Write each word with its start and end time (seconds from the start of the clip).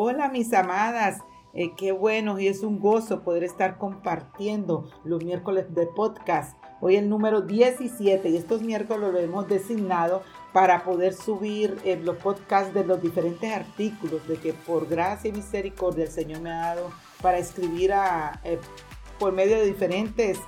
Hola 0.00 0.28
mis 0.28 0.54
amadas, 0.54 1.24
eh, 1.54 1.72
qué 1.76 1.90
bueno 1.90 2.38
y 2.38 2.46
es 2.46 2.62
un 2.62 2.78
gozo 2.78 3.24
poder 3.24 3.42
estar 3.42 3.78
compartiendo 3.78 4.88
los 5.02 5.24
miércoles 5.24 5.74
de 5.74 5.88
podcast. 5.88 6.56
Hoy 6.80 6.94
el 6.94 7.08
número 7.08 7.40
17 7.40 8.28
y 8.28 8.36
estos 8.36 8.62
miércoles 8.62 9.12
lo 9.12 9.18
hemos 9.18 9.48
designado 9.48 10.22
para 10.52 10.84
poder 10.84 11.14
subir 11.14 11.78
eh, 11.84 11.96
los 12.00 12.16
podcasts 12.18 12.72
de 12.72 12.84
los 12.84 13.02
diferentes 13.02 13.52
artículos 13.52 14.24
de 14.28 14.36
que 14.36 14.52
por 14.52 14.86
gracia 14.86 15.30
y 15.30 15.32
misericordia 15.32 16.04
el 16.04 16.12
Señor 16.12 16.42
me 16.42 16.52
ha 16.52 16.76
dado 16.76 16.92
para 17.20 17.38
escribir 17.38 17.92
a, 17.92 18.40
eh, 18.44 18.60
por 19.18 19.32
medio 19.32 19.56
de 19.56 19.64
diferentes 19.64 20.38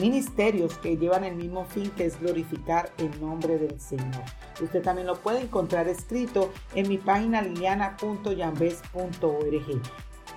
ministerios 0.00 0.78
que 0.78 0.96
llevan 0.96 1.22
el 1.22 1.36
mismo 1.36 1.64
fin 1.66 1.90
que 1.90 2.06
es 2.06 2.18
glorificar 2.18 2.90
el 2.96 3.20
nombre 3.20 3.56
del 3.58 3.78
Señor. 3.78 4.24
Usted 4.60 4.82
también 4.82 5.06
lo 5.06 5.16
puede 5.16 5.40
encontrar 5.40 5.88
escrito 5.88 6.52
en 6.74 6.88
mi 6.88 6.98
página 6.98 7.40
liliana.yambes.org. 7.42 9.82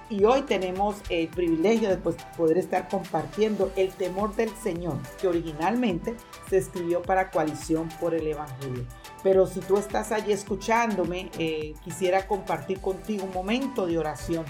Y 0.09 0.23
hoy 0.26 0.41
tenemos 0.41 0.98
el 1.09 1.30
privilegio 1.30 1.90
de 1.90 1.95
pues, 1.95 2.18
poder 2.36 2.58
estar 2.58 2.90
compartiendo 2.90 3.72
el 3.78 3.94
temor 3.94 4.36
del 4.36 4.50
Señor, 4.58 4.98
que 5.22 5.30
originalmente 5.30 6.18
se 6.50 6.58
escribió 6.58 7.02
para 7.02 7.31
coalición 7.31 7.88
por 8.00 8.14
el 8.14 8.28
Evangelio. 8.28 8.84
Pero 9.23 9.48
si 9.48 9.62
tú 9.62 9.78
estás 9.78 10.12
allí 10.12 10.34
escuchándome, 10.34 11.31
eh, 11.38 11.76
quisiera 11.81 12.28
compartir 12.28 12.81
contigo 12.81 13.23
un 13.23 13.34
momento 13.34 13.88
de 13.88 13.98
oración 13.98 14.44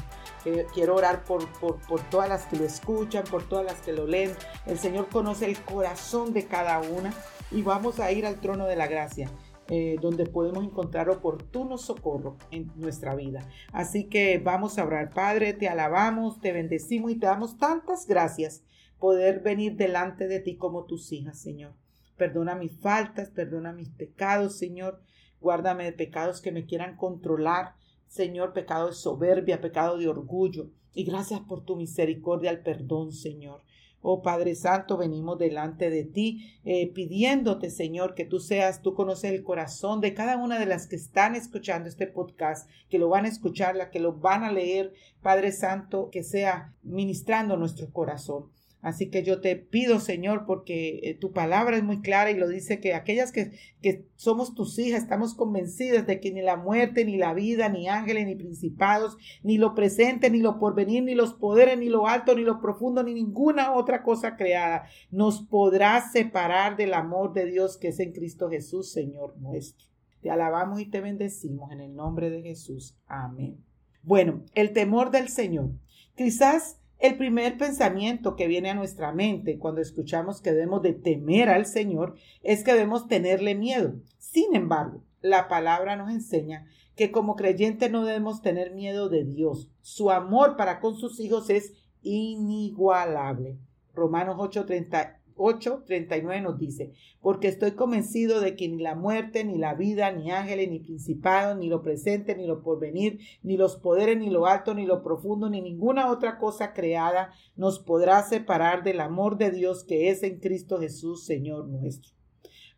quiero 0.73 0.95
orar 0.95 1.23
por, 1.23 1.47
por, 1.59 2.01
todas 2.09 2.29
las 2.29 2.45
que 2.45 2.57
lo 2.57 2.65
escuchan, 2.65 3.23
por 3.23 3.43
todas 3.43 3.65
las 3.65 3.81
que 3.81 3.93
lo 3.93 4.07
leen. 4.07 4.35
El 4.65 4.79
Señor 4.79 5.09
conoce 5.09 5.45
el 5.45 5.59
corazón 5.61 6.33
de 6.33 6.47
cada 6.47 6.79
una 6.79 7.13
y 7.51 7.61
vamos 7.61 7.99
a 7.99 8.11
ir 8.11 8.25
al 8.25 8.39
trono 8.39 8.65
de 8.65 8.75
la 8.75 8.87
gracia. 8.87 9.29
Eh, 9.69 9.95
donde 10.01 10.25
podemos 10.25 10.65
encontrar 10.65 11.09
oportuno 11.09 11.77
socorro 11.77 12.37
en 12.49 12.71
nuestra 12.75 13.15
vida. 13.15 13.47
Así 13.71 14.09
que 14.09 14.37
vamos 14.37 14.77
a 14.77 14.83
orar. 14.83 15.13
Padre, 15.13 15.53
te 15.53 15.69
alabamos, 15.69 16.41
te 16.41 16.51
bendecimos 16.51 17.11
y 17.11 17.15
te 17.19 17.27
damos 17.27 17.57
tantas 17.57 18.05
gracias 18.05 18.63
poder 18.99 19.39
venir 19.39 19.75
delante 19.75 20.27
de 20.27 20.39
ti 20.39 20.57
como 20.57 20.85
tus 20.85 21.11
hijas, 21.11 21.39
Señor. 21.39 21.73
Perdona 22.17 22.55
mis 22.55 22.77
faltas, 22.79 23.29
perdona 23.29 23.73
mis 23.73 23.89
pecados, 23.89 24.57
Señor. 24.57 25.01
Guárdame 25.39 25.85
de 25.85 25.93
pecados 25.93 26.39
que 26.39 26.51
me 26.51 26.65
quieran 26.65 26.97
controlar. 26.97 27.73
Señor, 28.07 28.53
pecado 28.53 28.87
de 28.87 28.93
soberbia, 28.93 29.59
pecado 29.59 29.97
de 29.97 30.07
orgullo. 30.07 30.69
Y 30.93 31.03
gracias 31.03 31.39
por 31.39 31.65
tu 31.65 31.75
misericordia 31.75 32.49
al 32.51 32.61
perdón, 32.61 33.11
Señor. 33.11 33.63
Oh 34.01 34.21
Padre 34.21 34.55
Santo, 34.55 34.97
venimos 34.97 35.37
delante 35.37 35.89
de 35.89 36.03
ti 36.03 36.53
eh, 36.65 36.91
pidiéndote, 36.91 37.69
Señor, 37.69 38.15
que 38.15 38.25
tú 38.25 38.39
seas, 38.39 38.81
tú 38.81 38.93
conoces 38.93 39.31
el 39.31 39.43
corazón 39.43 40.01
de 40.01 40.13
cada 40.13 40.37
una 40.37 40.59
de 40.59 40.65
las 40.65 40.87
que 40.87 40.95
están 40.95 41.35
escuchando 41.35 41.87
este 41.87 42.07
podcast, 42.07 42.69
que 42.89 42.99
lo 42.99 43.09
van 43.09 43.25
a 43.25 43.29
escuchar, 43.29 43.75
la 43.75 43.91
que 43.91 43.99
lo 43.99 44.13
van 44.13 44.43
a 44.43 44.51
leer, 44.51 44.93
Padre 45.21 45.51
Santo, 45.51 46.09
que 46.11 46.23
sea 46.23 46.73
ministrando 46.83 47.57
nuestro 47.57 47.91
corazón. 47.91 48.49
Así 48.81 49.09
que 49.09 49.23
yo 49.23 49.41
te 49.41 49.55
pido, 49.55 49.99
Señor, 49.99 50.45
porque 50.47 51.01
eh, 51.03 51.13
tu 51.13 51.31
palabra 51.31 51.77
es 51.77 51.83
muy 51.83 52.01
clara 52.01 52.31
y 52.31 52.37
lo 52.37 52.47
dice 52.47 52.79
que 52.79 52.95
aquellas 52.95 53.31
que, 53.31 53.51
que, 53.81 54.05
somos 54.15 54.55
tus 54.55 54.77
hijas 54.79 55.03
estamos 55.03 55.35
convencidas 55.35 56.07
de 56.07 56.19
que 56.19 56.31
ni 56.31 56.41
la 56.41 56.57
muerte, 56.57 57.05
ni 57.05 57.17
la 57.17 57.33
vida, 57.33 57.69
ni 57.69 57.87
ángeles, 57.87 58.25
ni 58.25 58.35
principados, 58.35 59.17
ni 59.43 59.57
lo 59.57 59.75
presente, 59.75 60.29
ni 60.29 60.39
lo 60.39 60.57
porvenir, 60.57 61.03
ni 61.03 61.13
los 61.13 61.33
poderes, 61.33 61.77
ni 61.77 61.89
lo 61.89 62.07
alto, 62.07 62.35
ni 62.35 62.43
lo 62.43 62.59
profundo, 62.59 63.03
ni 63.03 63.13
ninguna 63.13 63.73
otra 63.73 64.03
cosa 64.03 64.35
creada 64.35 64.85
nos 65.11 65.43
podrá 65.43 66.01
separar 66.09 66.75
del 66.75 66.93
amor 66.93 67.33
de 67.33 67.45
Dios 67.45 67.77
que 67.77 67.89
es 67.89 67.99
en 67.99 68.13
Cristo 68.13 68.49
Jesús, 68.49 68.91
Señor 68.91 69.37
nuestro. 69.37 69.87
Te 70.21 70.29
alabamos 70.29 70.79
y 70.79 70.85
te 70.85 71.01
bendecimos 71.01 71.71
en 71.71 71.81
el 71.81 71.95
nombre 71.95 72.29
de 72.29 72.41
Jesús. 72.41 72.97
Amén. 73.07 73.63
Bueno, 74.03 74.43
el 74.55 74.73
temor 74.73 75.11
del 75.11 75.29
Señor. 75.29 75.71
Quizás 76.15 76.80
el 77.01 77.17
primer 77.17 77.57
pensamiento 77.57 78.35
que 78.35 78.47
viene 78.47 78.69
a 78.69 78.75
nuestra 78.75 79.11
mente 79.11 79.57
cuando 79.57 79.81
escuchamos 79.81 80.39
que 80.39 80.51
debemos 80.51 80.83
de 80.83 80.93
temer 80.93 81.49
al 81.49 81.65
Señor 81.65 82.15
es 82.43 82.63
que 82.63 82.73
debemos 82.73 83.07
tenerle 83.07 83.55
miedo. 83.55 83.95
Sin 84.19 84.55
embargo, 84.55 85.03
la 85.19 85.47
palabra 85.47 85.95
nos 85.95 86.11
enseña 86.11 86.67
que 86.95 87.11
como 87.11 87.35
creyente 87.35 87.89
no 87.89 88.05
debemos 88.05 88.43
tener 88.43 88.71
miedo 88.71 89.09
de 89.09 89.23
Dios. 89.23 89.71
Su 89.81 90.11
amor 90.11 90.55
para 90.57 90.79
con 90.79 90.95
sus 90.95 91.19
hijos 91.19 91.49
es 91.49 91.73
inigualable. 92.03 93.57
Romanos 93.95 94.37
8:30 94.37 95.20
8:39 95.35 96.41
nos 96.41 96.57
dice, 96.57 96.91
porque 97.21 97.47
estoy 97.47 97.71
convencido 97.71 98.41
de 98.41 98.55
que 98.55 98.67
ni 98.67 98.81
la 98.81 98.95
muerte, 98.95 99.43
ni 99.43 99.57
la 99.57 99.73
vida, 99.73 100.11
ni 100.11 100.31
ángeles, 100.31 100.69
ni 100.69 100.79
principados, 100.79 101.57
ni 101.57 101.67
lo 101.67 101.81
presente, 101.81 102.35
ni 102.35 102.47
lo 102.47 102.61
porvenir, 102.61 103.19
ni 103.43 103.57
los 103.57 103.75
poderes, 103.77 104.17
ni 104.17 104.29
lo 104.29 104.47
alto, 104.47 104.73
ni 104.73 104.85
lo 104.85 105.03
profundo, 105.03 105.49
ni 105.49 105.61
ninguna 105.61 106.11
otra 106.11 106.37
cosa 106.37 106.73
creada 106.73 107.31
nos 107.55 107.79
podrá 107.79 108.23
separar 108.23 108.83
del 108.83 108.99
amor 108.99 109.37
de 109.37 109.51
Dios 109.51 109.83
que 109.83 110.09
es 110.09 110.23
en 110.23 110.39
Cristo 110.39 110.79
Jesús, 110.79 111.25
Señor 111.25 111.67
nuestro. 111.67 112.11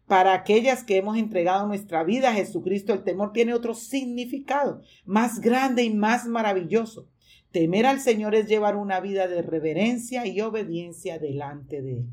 Para 0.07 0.33
aquellas 0.33 0.83
que 0.83 0.97
hemos 0.97 1.17
entregado 1.17 1.65
nuestra 1.65 2.03
vida 2.03 2.29
a 2.29 2.33
Jesucristo, 2.33 2.93
el 2.93 3.03
temor 3.03 3.31
tiene 3.31 3.53
otro 3.53 3.73
significado, 3.73 4.81
más 5.05 5.39
grande 5.39 5.83
y 5.83 5.93
más 5.93 6.27
maravilloso. 6.27 7.07
Temer 7.51 7.85
al 7.85 7.99
Señor 7.99 8.35
es 8.35 8.47
llevar 8.47 8.75
una 8.75 8.99
vida 8.99 9.27
de 9.27 9.41
reverencia 9.41 10.25
y 10.25 10.41
obediencia 10.41 11.19
delante 11.19 11.81
de 11.81 11.99
Él. 11.99 12.07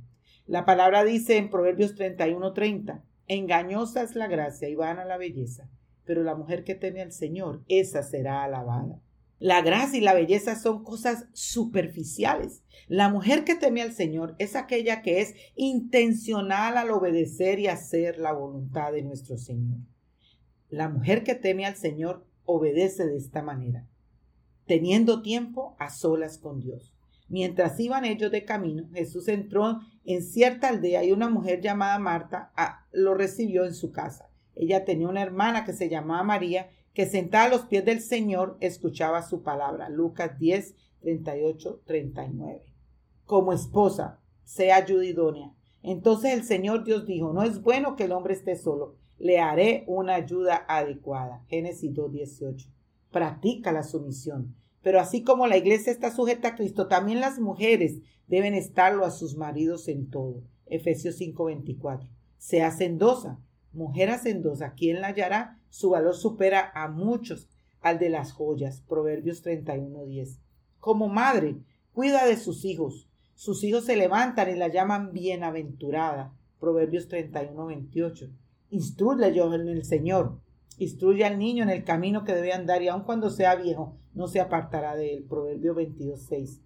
La 0.50 0.64
palabra 0.64 1.04
dice 1.04 1.36
en 1.36 1.48
Proverbios 1.48 1.94
31:30, 1.94 3.04
engañosa 3.28 4.02
es 4.02 4.16
la 4.16 4.26
gracia 4.26 4.68
y 4.68 4.74
vana 4.74 5.04
la 5.04 5.16
belleza, 5.16 5.70
pero 6.04 6.24
la 6.24 6.34
mujer 6.34 6.64
que 6.64 6.74
teme 6.74 7.02
al 7.02 7.12
Señor, 7.12 7.62
esa 7.68 8.02
será 8.02 8.42
alabada. 8.42 9.00
La 9.38 9.62
gracia 9.62 10.00
y 10.00 10.02
la 10.02 10.12
belleza 10.12 10.56
son 10.56 10.82
cosas 10.82 11.28
superficiales. 11.34 12.64
La 12.88 13.08
mujer 13.08 13.44
que 13.44 13.54
teme 13.54 13.80
al 13.80 13.92
Señor 13.92 14.34
es 14.40 14.56
aquella 14.56 15.02
que 15.02 15.20
es 15.20 15.36
intencional 15.54 16.76
al 16.78 16.90
obedecer 16.90 17.60
y 17.60 17.68
hacer 17.68 18.18
la 18.18 18.32
voluntad 18.32 18.90
de 18.90 19.02
nuestro 19.02 19.38
Señor. 19.38 19.78
La 20.68 20.88
mujer 20.88 21.22
que 21.22 21.36
teme 21.36 21.64
al 21.64 21.76
Señor 21.76 22.26
obedece 22.44 23.06
de 23.06 23.18
esta 23.18 23.40
manera, 23.40 23.86
teniendo 24.66 25.22
tiempo 25.22 25.76
a 25.78 25.90
solas 25.90 26.38
con 26.38 26.58
Dios. 26.58 26.92
Mientras 27.30 27.78
iban 27.78 28.04
ellos 28.04 28.32
de 28.32 28.44
camino, 28.44 28.88
Jesús 28.92 29.28
entró 29.28 29.78
en 30.04 30.20
cierta 30.20 30.68
aldea 30.68 31.04
y 31.04 31.12
una 31.12 31.30
mujer 31.30 31.60
llamada 31.60 31.96
Marta 32.00 32.50
ah, 32.56 32.86
lo 32.92 33.14
recibió 33.14 33.64
en 33.64 33.72
su 33.72 33.92
casa. 33.92 34.28
Ella 34.56 34.84
tenía 34.84 35.08
una 35.08 35.22
hermana 35.22 35.64
que 35.64 35.72
se 35.72 35.88
llamaba 35.88 36.24
María, 36.24 36.70
que 36.92 37.06
sentada 37.06 37.44
a 37.44 37.48
los 37.48 37.62
pies 37.66 37.84
del 37.84 38.00
Señor 38.00 38.56
escuchaba 38.58 39.22
su 39.22 39.44
palabra. 39.44 39.88
Lucas 39.88 40.40
10, 40.40 40.74
38, 41.02 41.82
39. 41.86 42.64
Como 43.26 43.52
esposa, 43.52 44.18
sea 44.42 44.78
ayuda 44.78 45.54
Entonces 45.84 46.34
el 46.34 46.42
Señor 46.42 46.82
Dios 46.82 47.06
dijo, 47.06 47.32
no 47.32 47.44
es 47.44 47.62
bueno 47.62 47.94
que 47.94 48.04
el 48.04 48.12
hombre 48.12 48.34
esté 48.34 48.56
solo, 48.56 48.96
le 49.20 49.38
haré 49.38 49.84
una 49.86 50.16
ayuda 50.16 50.64
adecuada. 50.66 51.44
Génesis 51.46 51.94
2, 51.94 52.10
18. 52.10 52.68
Practica 53.12 53.70
la 53.70 53.84
sumisión. 53.84 54.56
Pero 54.82 55.00
así 55.00 55.22
como 55.22 55.46
la 55.46 55.56
iglesia 55.56 55.92
está 55.92 56.14
sujeta 56.14 56.48
a 56.48 56.54
Cristo, 56.54 56.88
también 56.88 57.20
las 57.20 57.38
mujeres 57.38 57.98
deben 58.26 58.54
estarlo 58.54 59.04
a 59.04 59.10
sus 59.10 59.36
maridos 59.36 59.88
en 59.88 60.08
todo. 60.08 60.42
Efesios 60.66 61.16
5:24. 61.16 62.08
Sea 62.38 62.68
hacendosa, 62.68 63.38
mujer 63.72 64.10
hacendosa, 64.10 64.74
¿quién 64.74 65.00
la 65.00 65.08
hallará? 65.08 65.58
Su 65.68 65.90
valor 65.90 66.14
supera 66.14 66.70
a 66.74 66.88
muchos 66.88 67.48
al 67.80 67.98
de 67.98 68.08
las 68.08 68.32
joyas. 68.32 68.82
Proverbios 68.88 69.42
31:10. 69.42 70.38
Como 70.78 71.08
madre, 71.08 71.56
cuida 71.92 72.24
de 72.26 72.36
sus 72.36 72.64
hijos. 72.64 73.08
Sus 73.34 73.64
hijos 73.64 73.84
se 73.84 73.96
levantan 73.96 74.50
y 74.50 74.54
la 74.54 74.68
llaman 74.68 75.12
bienaventurada. 75.12 76.32
Proverbios 76.58 77.08
31:28. 77.08 78.30
Instruye 78.70 79.34
yo 79.34 79.52
en 79.52 79.68
el 79.68 79.84
Señor. 79.84 80.40
Instruye 80.78 81.24
al 81.24 81.38
niño 81.38 81.62
en 81.64 81.70
el 81.70 81.84
camino 81.84 82.24
que 82.24 82.34
debe 82.34 82.52
andar 82.52 82.82
y 82.82 82.88
aun 82.88 83.02
cuando 83.02 83.28
sea 83.28 83.54
viejo, 83.56 83.96
no 84.14 84.28
se 84.28 84.40
apartará 84.40 84.96
de 84.96 85.14
él. 85.14 85.24
Proverbio 85.24 85.74
22.6. 85.74 86.60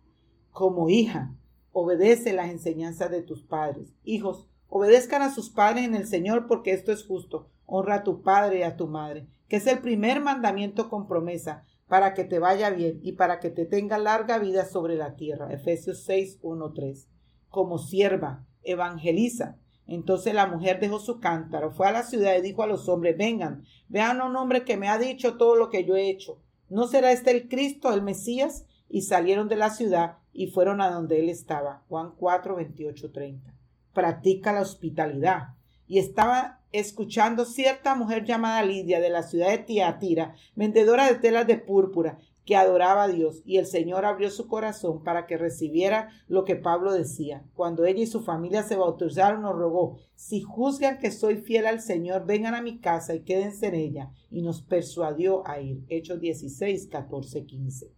Como 0.50 0.88
hija, 0.88 1.35
obedece 1.73 2.32
las 2.32 2.50
enseñanzas 2.50 3.11
de 3.11 3.23
tus 3.23 3.43
padres. 3.43 3.94
Hijos, 4.05 4.49
obedezcan 4.69 5.23
a 5.23 5.32
sus 5.32 5.50
padres 5.50 5.85
en 5.85 5.94
el 5.94 6.06
Señor 6.06 6.46
porque 6.46 6.73
esto 6.73 6.93
es 6.93 7.05
justo. 7.05 7.49
Honra 7.67 7.96
a 7.96 8.05
tu 8.05 8.23
padre 8.23 8.61
y 8.61 8.62
a 8.62 8.76
tu 8.76 8.87
madre, 8.87 9.26
que 9.49 9.56
es 9.56 9.67
el 9.67 9.81
primer 9.81 10.20
mandamiento 10.20 10.88
con 10.88 11.06
promesa 11.06 11.64
para 11.88 12.14
que 12.14 12.25
te 12.25 12.38
vaya 12.38 12.70
bien 12.70 13.00
y 13.02 13.12
para 13.12 13.41
que 13.41 13.50
te 13.50 13.67
tenga 13.67 13.99
larga 13.99 14.38
vida 14.38 14.64
sobre 14.64 14.96
la 14.96 15.17
tierra. 15.17 15.52
Efesios 15.52 16.05
6, 16.05 16.41
3. 16.75 17.08
Como 17.49 17.79
sierva, 17.79 18.46
evangeliza. 18.62 19.58
Entonces 19.87 20.35
la 20.35 20.46
mujer 20.46 20.81
dejó 20.81 20.99
su 20.99 21.20
cántaro, 21.20 21.70
fue 21.70 21.87
a 21.87 21.93
la 21.93 22.02
ciudad 22.02 22.35
y 22.37 22.41
dijo 22.41 22.62
a 22.62 22.67
los 22.67 22.88
hombres, 22.88 23.19
vengan, 23.19 23.64
vean 23.88 24.20
a 24.20 24.25
un 24.25 24.35
hombre 24.37 24.64
que 24.64 24.79
me 24.79 24.88
ha 24.88 24.99
dicho 24.99 25.37
todo 25.37 25.56
lo 25.56 25.69
que 25.69 25.85
yo 25.85 25.94
he 25.94 26.08
hecho. 26.08 26.41
¿No 26.74 26.88
será 26.88 27.12
este 27.12 27.30
el 27.30 27.48
Cristo, 27.48 27.94
el 27.94 28.02
Mesías? 28.02 28.66
Y 28.88 29.02
salieron 29.02 29.46
de 29.46 29.54
la 29.54 29.70
ciudad 29.70 30.16
y 30.32 30.48
fueron 30.48 30.80
a 30.80 30.90
donde 30.90 31.20
él 31.20 31.28
estaba. 31.28 31.84
Juan 31.88 32.14
4, 32.18 32.56
28, 32.56 33.12
30. 33.12 33.54
Practica 33.92 34.52
la 34.52 34.62
hospitalidad. 34.62 35.54
Y 35.86 36.00
estaba 36.00 36.62
escuchando 36.72 37.44
cierta 37.44 37.94
mujer 37.94 38.24
llamada 38.24 38.64
Lidia 38.64 38.98
de 38.98 39.08
la 39.08 39.22
ciudad 39.22 39.50
de 39.50 39.58
Tiatira, 39.58 40.34
vendedora 40.56 41.06
de 41.06 41.14
telas 41.14 41.46
de 41.46 41.58
púrpura, 41.58 42.18
que 42.44 42.56
adoraba 42.56 43.05
a 43.05 43.08
Dios, 43.08 43.43
y 43.44 43.56
el 43.56 43.67
Señor 43.67 44.05
abrió 44.05 44.31
su 44.31 44.46
corazón 44.46 45.02
para 45.02 45.26
que 45.26 45.38
recibiera 45.38 46.11
lo 46.29 46.44
que 46.44 46.56
Pablo 46.56 46.93
decía. 46.93 47.44
Cuando 47.55 47.85
ella 47.85 48.02
y 48.02 48.06
su 48.06 48.23
familia 48.23 48.62
se 48.62 48.76
bautizaron, 48.76 49.43
nos 49.43 49.56
rogó, 49.56 49.96
si 50.14 50.43
juzgan 50.43 50.99
que 50.99 51.11
soy 51.11 51.37
fiel 51.37 51.67
al 51.67 51.81
Señor, 51.81 52.26
vengan 52.26 52.55
a 52.55 52.62
mi 52.62 52.79
casa 52.81 53.14
y 53.14 53.20
quédense 53.20 53.69
en 53.69 53.75
ella, 53.75 54.11
y 54.31 54.43
nos 54.43 54.62
persuadió 54.62 55.46
a 55.49 55.61
ir. 55.61 55.85
Hechos 55.88 56.20
16, 56.20 56.88
14, 56.88 57.46
15. 57.46 57.93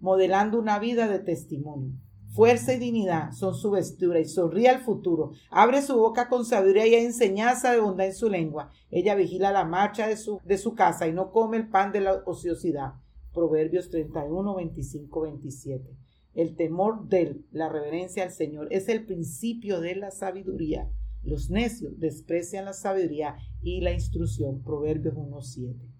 Modelando 0.00 0.58
una 0.58 0.78
vida 0.78 1.08
de 1.08 1.18
testimonio. 1.18 1.92
Fuerza 2.32 2.74
y 2.74 2.78
dignidad 2.78 3.32
son 3.32 3.56
su 3.56 3.72
vestura 3.72 4.20
y 4.20 4.24
sonríe 4.24 4.68
al 4.68 4.78
futuro. 4.78 5.32
Abre 5.50 5.82
su 5.82 5.96
boca 5.96 6.28
con 6.28 6.44
sabiduría 6.44 6.86
y 6.86 6.94
hay 6.94 7.04
enseñanza 7.04 7.72
de 7.72 7.80
bondad 7.80 8.06
en 8.06 8.14
su 8.14 8.30
lengua. 8.30 8.70
Ella 8.92 9.16
vigila 9.16 9.50
la 9.50 9.64
marcha 9.64 10.06
de 10.06 10.16
su, 10.16 10.40
de 10.44 10.56
su 10.56 10.76
casa 10.76 11.08
y 11.08 11.12
no 11.12 11.32
come 11.32 11.56
el 11.56 11.68
pan 11.68 11.90
de 11.90 12.02
la 12.02 12.22
ociosidad. 12.26 12.92
Proverbios 13.32 13.90
31, 13.90 14.54
25, 14.56 15.20
27. 15.20 15.96
El 16.34 16.56
temor 16.56 17.08
de 17.08 17.40
la 17.50 17.68
reverencia 17.68 18.22
al 18.22 18.30
Señor 18.30 18.68
es 18.70 18.88
el 18.88 19.04
principio 19.04 19.80
de 19.80 19.96
la 19.96 20.10
sabiduría. 20.10 20.90
Los 21.22 21.50
necios 21.50 21.98
desprecian 21.98 22.64
la 22.64 22.72
sabiduría 22.72 23.36
y 23.62 23.80
la 23.80 23.92
instrucción. 23.92 24.62
Proverbios 24.62 25.14
1, 25.16 25.40
7 25.42 25.90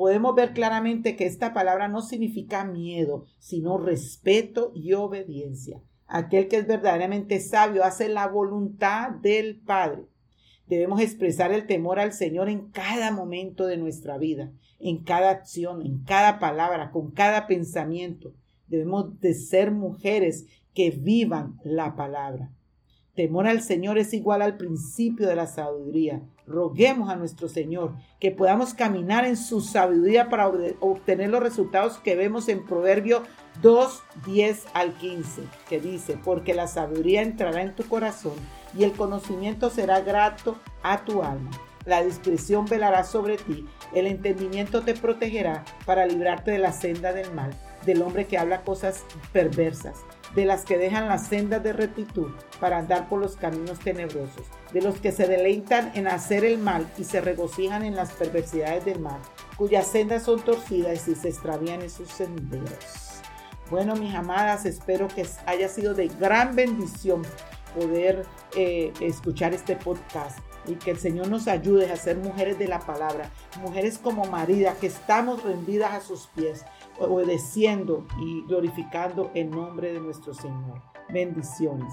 podemos 0.00 0.34
ver 0.34 0.54
claramente 0.54 1.14
que 1.14 1.26
esta 1.26 1.52
palabra 1.52 1.86
no 1.86 2.00
significa 2.00 2.64
miedo, 2.64 3.26
sino 3.38 3.76
respeto 3.76 4.72
y 4.74 4.94
obediencia. 4.94 5.82
Aquel 6.06 6.48
que 6.48 6.56
es 6.56 6.66
verdaderamente 6.66 7.38
sabio 7.38 7.84
hace 7.84 8.08
la 8.08 8.26
voluntad 8.26 9.10
del 9.10 9.60
Padre. 9.60 10.06
Debemos 10.70 11.00
expresar 11.00 11.52
el 11.52 11.66
temor 11.66 11.98
al 11.98 12.12
Señor 12.12 12.48
en 12.48 12.70
cada 12.70 13.10
momento 13.10 13.66
de 13.66 13.76
nuestra 13.76 14.18
vida, 14.18 14.52
en 14.78 15.02
cada 15.02 15.30
acción, 15.30 15.84
en 15.84 16.04
cada 16.04 16.38
palabra, 16.38 16.92
con 16.92 17.10
cada 17.10 17.48
pensamiento. 17.48 18.34
Debemos 18.68 19.18
de 19.18 19.34
ser 19.34 19.72
mujeres 19.72 20.46
que 20.72 20.92
vivan 20.92 21.56
la 21.64 21.96
palabra. 21.96 22.52
Temor 23.20 23.46
al 23.46 23.60
Señor 23.60 23.98
es 23.98 24.14
igual 24.14 24.40
al 24.40 24.56
principio 24.56 25.28
de 25.28 25.36
la 25.36 25.46
sabiduría. 25.46 26.22
Roguemos 26.46 27.10
a 27.10 27.16
nuestro 27.16 27.50
Señor 27.50 27.92
que 28.18 28.30
podamos 28.30 28.72
caminar 28.72 29.26
en 29.26 29.36
su 29.36 29.60
sabiduría 29.60 30.30
para 30.30 30.48
obtener 30.48 31.28
los 31.28 31.42
resultados 31.42 31.98
que 31.98 32.16
vemos 32.16 32.48
en 32.48 32.64
Proverbio 32.64 33.24
2, 33.60 34.02
10 34.24 34.64
al 34.72 34.94
15, 34.94 35.42
que 35.68 35.80
dice, 35.80 36.18
porque 36.24 36.54
la 36.54 36.66
sabiduría 36.66 37.20
entrará 37.20 37.60
en 37.60 37.74
tu 37.74 37.82
corazón 37.84 38.32
y 38.74 38.84
el 38.84 38.92
conocimiento 38.92 39.68
será 39.68 40.00
grato 40.00 40.56
a 40.82 41.04
tu 41.04 41.22
alma. 41.22 41.50
La 41.84 42.02
discreción 42.02 42.64
velará 42.64 43.04
sobre 43.04 43.36
ti, 43.36 43.66
el 43.92 44.06
entendimiento 44.06 44.80
te 44.80 44.94
protegerá 44.94 45.66
para 45.84 46.06
librarte 46.06 46.52
de 46.52 46.58
la 46.58 46.72
senda 46.72 47.12
del 47.12 47.30
mal, 47.34 47.50
del 47.84 48.02
hombre 48.02 48.26
que 48.26 48.38
habla 48.38 48.62
cosas 48.62 49.04
perversas 49.32 50.04
de 50.34 50.44
las 50.44 50.64
que 50.64 50.78
dejan 50.78 51.08
las 51.08 51.26
sendas 51.26 51.62
de 51.62 51.72
rectitud 51.72 52.28
para 52.60 52.78
andar 52.78 53.08
por 53.08 53.20
los 53.20 53.36
caminos 53.36 53.78
tenebrosos, 53.80 54.46
de 54.72 54.80
los 54.80 55.00
que 55.00 55.12
se 55.12 55.26
deleitan 55.26 55.90
en 55.94 56.06
hacer 56.06 56.44
el 56.44 56.58
mal 56.58 56.88
y 56.98 57.04
se 57.04 57.20
regocijan 57.20 57.84
en 57.84 57.96
las 57.96 58.12
perversidades 58.12 58.84
del 58.84 59.00
mal, 59.00 59.20
cuyas 59.56 59.86
sendas 59.86 60.24
son 60.24 60.40
torcidas 60.40 61.08
y 61.08 61.14
se 61.14 61.28
extravían 61.28 61.82
en 61.82 61.90
sus 61.90 62.08
senderos. 62.08 63.22
Bueno, 63.70 63.94
mis 63.96 64.14
amadas, 64.14 64.66
espero 64.66 65.08
que 65.08 65.26
haya 65.46 65.68
sido 65.68 65.94
de 65.94 66.08
gran 66.08 66.56
bendición 66.56 67.22
poder 67.74 68.26
eh, 68.56 68.92
escuchar 69.00 69.54
este 69.54 69.76
podcast 69.76 70.38
y 70.66 70.74
que 70.74 70.90
el 70.90 70.98
Señor 70.98 71.28
nos 71.28 71.48
ayude 71.48 71.90
a 71.90 71.96
ser 71.96 72.16
mujeres 72.16 72.58
de 72.58 72.68
la 72.68 72.80
palabra, 72.80 73.30
mujeres 73.60 73.98
como 73.98 74.24
María, 74.24 74.74
que 74.74 74.88
estamos 74.88 75.42
rendidas 75.42 75.92
a 75.92 76.00
sus 76.00 76.26
pies, 76.28 76.64
obedeciendo 77.00 78.06
y 78.20 78.42
glorificando 78.42 79.30
el 79.34 79.50
nombre 79.50 79.92
de 79.92 80.00
nuestro 80.00 80.34
Señor. 80.34 80.82
Bendiciones. 81.08 81.92